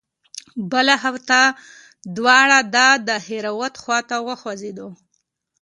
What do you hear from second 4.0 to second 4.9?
ته وخوځېدو.